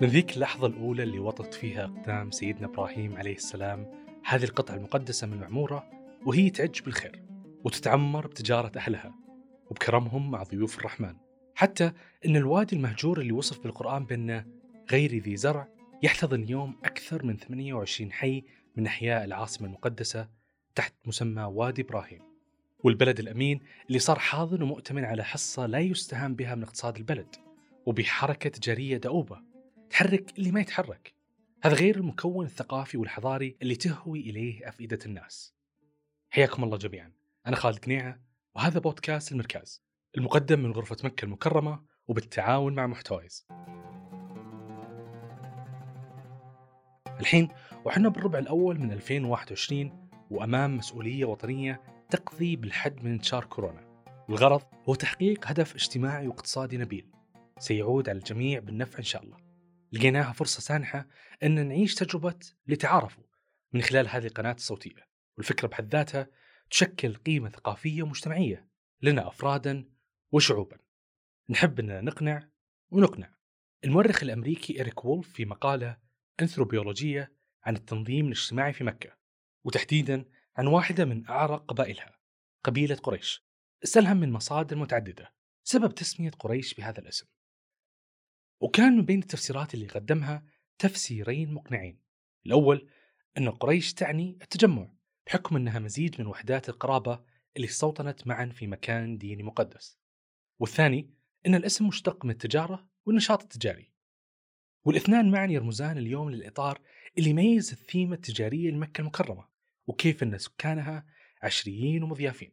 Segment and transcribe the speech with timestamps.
[0.00, 3.86] من ذيك اللحظة الأولى اللي وطت فيها أقدام سيدنا إبراهيم عليه السلام.
[4.24, 5.90] هذه القطعة المقدسة من المعمورة
[6.26, 7.22] وهي تعج بالخير
[7.64, 9.14] وتتعمر بتجارة أهلها
[9.70, 11.14] وبكرمهم مع ضيوف الرحمن.
[11.54, 11.92] حتى
[12.26, 14.46] أن الوادي المهجور اللي وصف بالقرآن بأنه
[14.90, 15.68] غير ذي زرع
[16.02, 18.44] يحتضن اليوم أكثر من 28 حي
[18.76, 20.28] من أحياء العاصمة المقدسة
[20.74, 22.22] تحت مسمى وادي إبراهيم.
[22.84, 27.36] والبلد الأمين اللي صار حاضن ومؤتمن على حصة لا يستهان بها من اقتصاد البلد
[27.86, 29.47] وبحركة تجارية دؤوبة.
[29.90, 31.14] تحرك اللي ما يتحرك.
[31.62, 35.54] هذا غير المكون الثقافي والحضاري اللي تهوي إليه أفئدة الناس.
[36.30, 37.12] حياكم الله جميعا.
[37.46, 38.20] أنا خالد قنيعة
[38.54, 39.82] وهذا بودكاست المركز
[40.16, 43.46] المقدم من غرفة مكة المكرمة وبالتعاون مع محتويز.
[47.20, 47.48] الحين
[47.84, 54.04] وحنا بالربع الأول من 2021 وأمام مسؤولية وطنية تقضي بالحد من انتشار كورونا.
[54.28, 57.10] والغرض هو تحقيق هدف اجتماعي واقتصادي نبيل.
[57.58, 59.47] سيعود على الجميع بالنفع إن شاء الله.
[59.92, 61.08] لقيناها فرصة سانحة
[61.42, 63.24] أن نعيش تجربة لتعارفوا
[63.72, 66.28] من خلال هذه القناة الصوتية والفكرة بحد ذاتها
[66.70, 68.68] تشكل قيمة ثقافية ومجتمعية
[69.02, 69.88] لنا أفرادا
[70.32, 70.78] وشعوبا.
[71.48, 72.48] نحب أننا نقنع
[72.90, 73.34] ونقنع.
[73.84, 75.96] المؤرخ الأمريكي إريك وولف في مقالة
[76.40, 77.32] أنثروبيولوجية
[77.64, 79.16] عن التنظيم الاجتماعي في مكة
[79.64, 80.24] وتحديدا
[80.56, 82.18] عن واحدة من أعرق قبائلها
[82.64, 83.44] قبيلة قريش.
[83.84, 85.32] استلهم من مصادر متعددة
[85.64, 87.26] سبب تسمية قريش بهذا الاسم.
[88.60, 90.44] وكان من بين التفسيرات اللي قدمها
[90.78, 91.98] تفسيرين مقنعين.
[92.46, 92.88] الأول
[93.38, 94.88] أن قريش تعني التجمع
[95.26, 97.24] بحكم أنها مزيج من وحدات القرابة
[97.56, 99.98] اللي استوطنت معا في مكان ديني مقدس.
[100.58, 101.10] والثاني
[101.46, 103.92] أن الاسم مشتق من التجارة والنشاط التجاري.
[104.84, 106.80] والإثنان معا يرمزان اليوم للإطار
[107.18, 109.48] اللي يميز الثيمة التجارية لمكة المكرمة
[109.86, 111.06] وكيف أن سكانها
[111.42, 112.52] عشريين ومضيافين.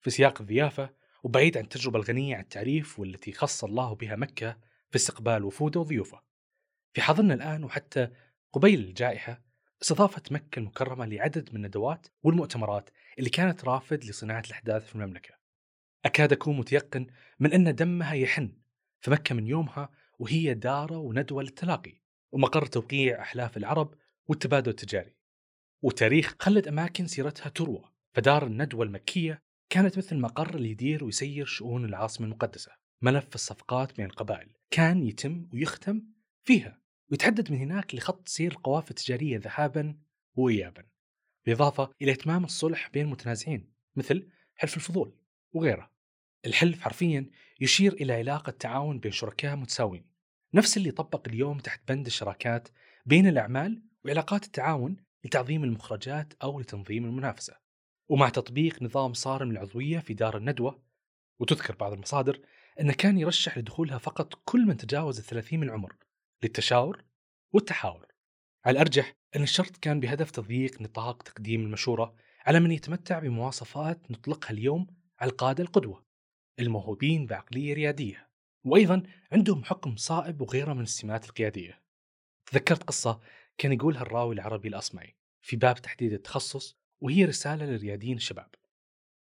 [0.00, 0.90] في سياق الضيافة
[1.22, 4.58] وبعيد عن التجربة الغنية عن التعريف والتي خص الله بها مكة
[4.96, 6.22] في استقبال وفوده وضيوفه.
[6.94, 8.08] في حاضرنا الآن وحتى
[8.52, 9.42] قبيل الجائحة
[9.82, 15.34] استضافت مكة المكرمة لعدد من الندوات والمؤتمرات اللي كانت رافد لصناعة الأحداث في المملكة.
[16.04, 17.06] أكاد أكون متيقن
[17.40, 18.52] من أن دمها يحن
[19.00, 22.00] في مكة من يومها وهي دارة وندوة للتلاقي
[22.32, 23.94] ومقر توقيع أحلاف العرب
[24.28, 25.16] والتبادل التجاري.
[25.82, 31.84] وتاريخ خلد أماكن سيرتها تروى فدار الندوة المكية كانت مثل المقر اللي يدير ويسير شؤون
[31.84, 32.85] العاصمة المقدسة.
[33.02, 34.48] ملف الصفقات بين القبائل.
[34.70, 36.02] كان يتم ويختم
[36.44, 36.80] فيها
[37.10, 39.98] ويتحدد من هناك لخط سير القوافل التجارية ذهابا
[40.34, 40.84] وإيابا
[41.44, 45.16] بالإضافة إلى إتمام الصلح بين المتنازعين مثل حلف الفضول
[45.52, 45.90] وغيره.
[46.46, 47.30] الحلف حرفيا
[47.60, 50.04] يشير إلى علاقة تعاون بين شركاء متساوين
[50.54, 52.68] نفس اللي طبق اليوم تحت بند الشراكات
[53.06, 57.56] بين الأعمال وعلاقات التعاون لتعظيم المخرجات أو لتنظيم المنافسة.
[58.08, 60.82] ومع تطبيق نظام صارم العضوية في دار الندوة
[61.38, 62.40] وتذكر بعض المصادر
[62.80, 65.96] أنه كان يرشح لدخولها فقط كل من تجاوز الثلاثين من العمر
[66.42, 67.04] للتشاور
[67.52, 68.06] والتحاور.
[68.64, 72.14] على الأرجح أن الشرط كان بهدف تضييق نطاق تقديم المشورة
[72.46, 74.86] على من يتمتع بمواصفات نطلقها اليوم
[75.20, 76.04] على القادة القدوة
[76.58, 78.28] الموهوبين بعقلية ريادية
[78.64, 81.82] وأيضا عندهم حكم صائب وغيره من السمات القيادية.
[82.46, 83.20] تذكرت قصة
[83.58, 88.54] كان يقولها الراوي العربي الأصمعي في باب تحديد التخصص وهي رسالة للرياديين الشباب.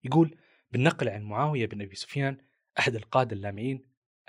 [0.03, 0.37] يقول
[0.71, 2.37] بالنقل عن معاوية بن أبي سفيان
[2.79, 3.81] أحد القادة اللامعين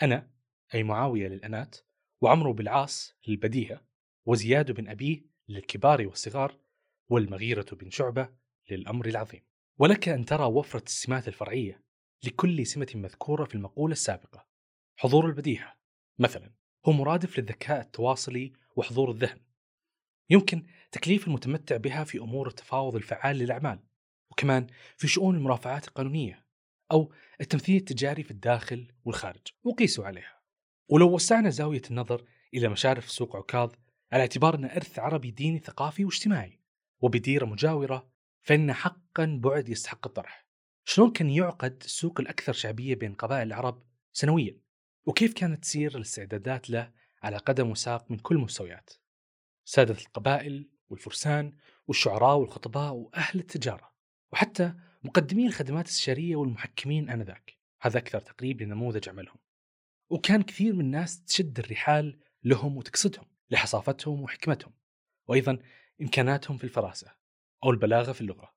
[0.03, 0.31] أنا
[0.75, 1.77] أي معاوية للأنات
[2.21, 3.85] وعمرو بالعاص للبديهة
[4.27, 6.59] وزياد بن أبيه للكبار والصغار
[7.09, 8.29] والمغيرة بن شعبة
[8.71, 9.43] للأمر العظيم.
[9.79, 11.85] ولك أن ترى وفرة السمات الفرعية
[12.25, 14.47] لكل سمة مذكورة في المقولة السابقة.
[14.97, 15.77] حضور البديهة
[16.19, 16.55] مثلا
[16.87, 19.41] هو مرادف للذكاء التواصلي وحضور الذهن.
[20.31, 23.79] يمكن تكليف المتمتع بها في أمور التفاوض الفعال للأعمال
[24.31, 26.46] وكمان في شؤون المرافعات القانونية.
[26.93, 30.41] أو التمثيل التجاري في الداخل والخارج وقيسوا عليها.
[30.89, 32.25] ولو وسعنا زاوية النظر
[32.55, 33.73] إلى مشارف سوق عكاظ
[34.13, 36.61] على اعتبار أنه إرث عربي ديني ثقافي واجتماعي
[37.01, 38.11] وبديرة مجاورة
[38.43, 40.47] فإن حقا بعد يستحق الطرح.
[40.85, 43.83] شلون كان يعقد السوق الأكثر شعبية بين قبائل العرب
[44.13, 44.61] سنويا؟
[45.07, 48.91] وكيف كانت تسير الاستعدادات له على قدم وساق من كل المستويات
[49.65, 51.53] سادة القبائل والفرسان
[51.87, 53.93] والشعراء والخطباء وأهل التجارة
[54.33, 57.57] وحتى مقدمي الخدمات الاستشارية والمحكمين آنذاك.
[57.81, 59.39] هذا أكثر تقريب لنموذج عملهم.
[60.11, 64.73] وكان كثير من الناس تشد الرحال لهم وتقصدهم لحصافتهم وحكمتهم
[65.27, 65.59] وأيضا
[66.01, 67.13] إمكاناتهم في الفراسة
[67.65, 68.55] أو البلاغة في اللغة.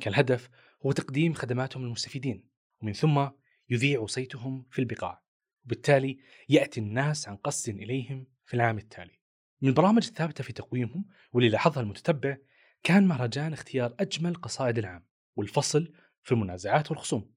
[0.00, 0.50] كان الهدف
[0.86, 2.48] هو تقديم خدماتهم للمستفيدين
[2.80, 3.28] ومن ثم
[3.70, 5.22] يذيع صيتهم في البقاع
[5.64, 6.18] وبالتالي
[6.48, 9.18] يأتي الناس عن قصد إليهم في العام التالي.
[9.62, 12.36] من البرامج الثابتة في تقويمهم واللي لاحظها المتتبع
[12.82, 15.07] كان مهرجان اختيار أجمل قصائد العام.
[15.38, 15.92] والفصل
[16.22, 17.34] في المنازعات والخصوم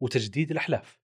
[0.00, 1.00] وتجديد الأحلاف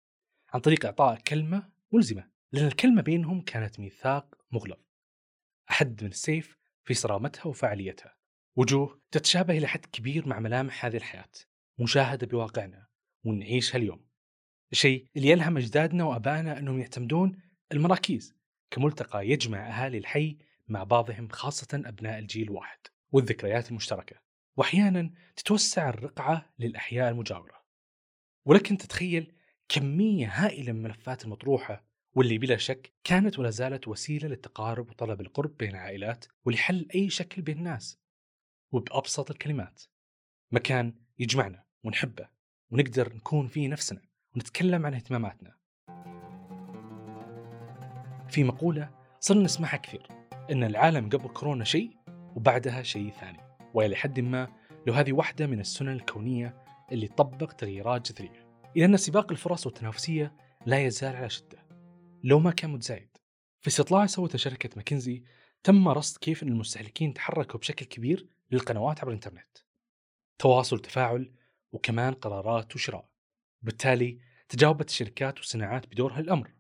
[0.49, 4.85] عن طريق إعطاء كلمة ملزمة لأن الكلمة بينهم كانت ميثاق مغلظ
[5.71, 8.17] أحد من السيف في صرامتها وفاعليتها.
[8.57, 11.31] وجوه تتشابه إلى حد كبير مع ملامح هذه الحياة
[11.79, 12.87] مشاهدة بواقعنا
[13.25, 14.07] ونعيشها اليوم.
[14.73, 17.43] الشيء اللي يلهم أجدادنا وأبائنا أنهم يعتمدون
[17.73, 18.35] المراكيز
[18.71, 20.39] كملتقى يجمع أهالي الحي
[20.69, 22.79] مع بعضهم خاصة أبناء الجيل الواحد
[23.13, 24.24] والذكريات المشتركة.
[24.57, 27.65] وأحيانا تتوسع الرقعة للأحياء المجاورة.
[28.45, 29.33] ولكن تتخيل
[29.69, 31.85] كمية هائلة من الملفات المطروحة
[32.15, 37.43] واللي بلا شك كانت ولا زالت وسيلة للتقارب وطلب القرب بين العائلات ولحل أي شكل
[37.43, 37.99] بين الناس.
[38.73, 39.83] وبأبسط الكلمات
[40.53, 42.29] مكان يجمعنا ونحبه
[42.71, 44.03] ونقدر نكون فيه نفسنا
[44.37, 45.55] ونتكلم عن اهتماماتنا.
[48.29, 48.91] في مقولة
[49.21, 50.09] صرنا نسمعها كثير
[50.51, 51.91] إن العالم قبل كورونا شيء
[52.37, 53.54] وبعدها شيء ثاني.
[53.75, 54.49] وإلى حد ما
[54.87, 58.45] لو هذه واحدة من السنن الكونية اللي تطبق تغييرات جذرية
[58.77, 60.37] إلى أن سباق الفرص والتنافسية
[60.67, 61.67] لا يزال على شدة.
[62.25, 63.17] لو ما كان متزايد.
[63.61, 65.25] في استطلاع سوته شركة ماكنزي
[65.63, 69.59] تم رصد كيف أن المستهلكين تحركوا بشكل كبير للقنوات عبر الإنترنت.
[70.39, 71.33] تواصل تفاعل
[71.73, 73.09] وكمان قرارات وشراء.
[73.63, 76.55] بالتالي تجاوبت الشركات والصناعات بدورها الأمر.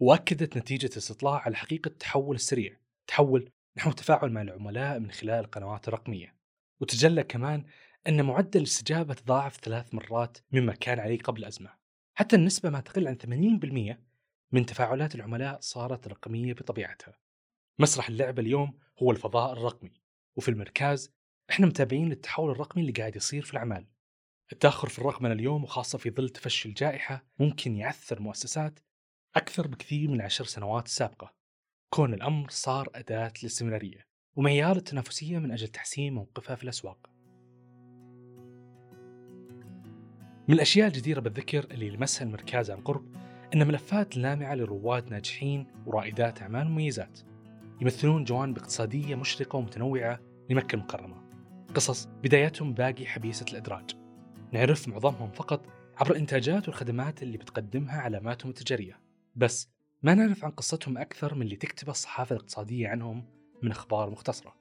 [0.00, 2.76] وأكدت نتيجة الاستطلاع على حقيقة التحول السريع.
[3.06, 6.36] تحول نحو التفاعل مع العملاء من خلال القنوات الرقمية
[6.80, 7.64] وتجلى كمان
[8.08, 11.70] أن معدل الاستجابة تضاعف ثلاث مرات مما كان عليه قبل الأزمة
[12.14, 13.16] حتى النسبة ما تقل عن
[13.94, 13.96] 80%
[14.52, 17.18] من تفاعلات العملاء صارت رقمية بطبيعتها.
[17.78, 19.92] مسرح اللعبة اليوم هو الفضاء الرقمي
[20.36, 21.14] وفي المركز
[21.50, 23.86] إحنا متابعين للتحول الرقمي اللي قاعد يصير في الأعمال.
[24.52, 28.78] التأخر في الرقمنة اليوم وخاصة في ظل تفشي الجائحة ممكن يعثر مؤسسات
[29.36, 31.37] أكثر بكثير من العشر سنوات السابقة
[31.90, 34.06] كون الأمر صار أداة للاستمرارية
[34.36, 37.10] ومعيار التنافسية من أجل تحسين موقفها في الأسواق.
[40.48, 43.14] من الأشياء الجديرة بالذكر اللي لمسها المركز عن قرب
[43.54, 47.20] أن ملفات لامعة لرواد ناجحين ورائدات أعمال مميزات
[47.80, 50.20] يمثلون جوانب اقتصادية مشرقة ومتنوعة
[50.50, 51.22] لمكة المكرمة
[51.74, 53.90] قصص بدايتهم باقي حبيسة الإدراج.
[54.52, 59.00] نعرف معظمهم فقط عبر الإنتاجات والخدمات اللي بتقدمها علاماتهم التجارية.
[59.36, 63.24] بس ما نعرف عن قصتهم أكثر من اللي تكتبه الصحافة الاقتصادية عنهم
[63.62, 64.54] من أخبار مختصرة.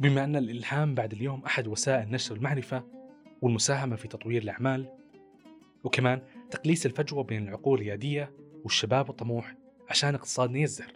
[0.00, 2.84] بما أن الإلهام بعد اليوم أحد وسائل نشر المعرفة
[3.42, 4.92] والمساهمة في تطوير الأعمال
[5.84, 8.32] وكمان تقليص الفجوة بين العقول الريادية
[8.64, 9.54] والشباب الطموح
[9.88, 10.92] عشان اقتصادنا يزدهر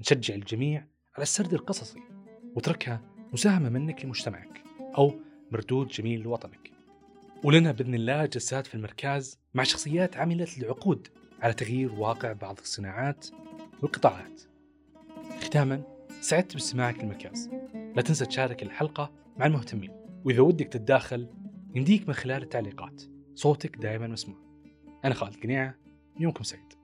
[0.00, 2.00] نشجع الجميع على السرد القصصي
[2.54, 5.20] وتركها مساهمة منك لمجتمعك أو
[5.52, 6.70] مردود جميل لوطنك.
[7.44, 11.08] ولنا بإذن الله جلسات في المركز مع شخصيات عملت لعقود
[11.42, 13.26] على تغيير واقع بعض الصناعات
[13.82, 14.42] والقطاعات.
[15.40, 15.82] ختاما
[16.20, 17.50] سعدت باستماعك للمركز
[17.96, 19.90] لا تنسى تشارك الحلقة مع المهتمين.
[20.24, 21.28] وإذا ودك تتداخل
[21.74, 23.02] يمديك من خلال التعليقات.
[23.34, 24.36] صوتك دائما مسموع.
[25.04, 25.74] أنا خالد قنيعة
[26.20, 26.79] يومكم سعيد.